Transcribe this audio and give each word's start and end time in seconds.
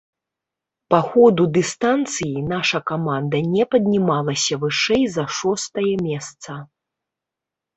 Па 0.91 0.99
ходу 1.09 1.43
дыстанцыі 1.57 2.41
наша 2.53 2.79
каманда 2.91 3.43
не 3.53 3.63
паднімалася 3.75 4.59
вышэй 4.65 5.03
за 5.17 5.29
шостае 5.41 5.89
месца. 6.07 6.51